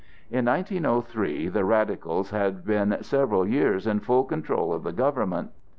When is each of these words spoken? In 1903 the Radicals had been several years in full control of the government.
In 0.31 0.45
1903 0.45 1.47
the 1.49 1.63
Radicals 1.63 2.31
had 2.31 2.65
been 2.65 2.97
several 3.03 3.47
years 3.47 3.85
in 3.85 3.99
full 3.99 4.23
control 4.23 4.73
of 4.73 4.81
the 4.81 4.91
government. 4.93 5.51